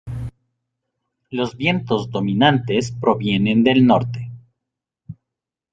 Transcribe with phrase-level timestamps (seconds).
[1.29, 4.31] Los vientos dominantes provienen del norte.